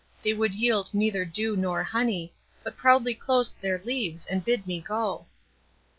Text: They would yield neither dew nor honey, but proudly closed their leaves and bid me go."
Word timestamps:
They 0.23 0.33
would 0.33 0.55
yield 0.55 0.95
neither 0.95 1.25
dew 1.25 1.55
nor 1.55 1.83
honey, 1.83 2.33
but 2.63 2.75
proudly 2.75 3.13
closed 3.13 3.53
their 3.61 3.77
leaves 3.85 4.25
and 4.25 4.43
bid 4.43 4.65
me 4.65 4.79
go." 4.81 5.27